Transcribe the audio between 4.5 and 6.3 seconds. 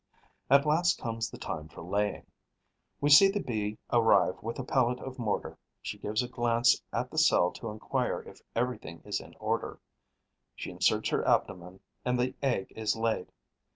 a pellet of mortar. She gives a